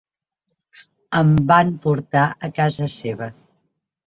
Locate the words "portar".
1.83-2.25